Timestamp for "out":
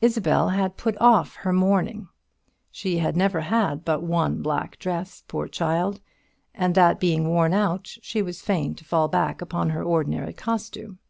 7.52-7.88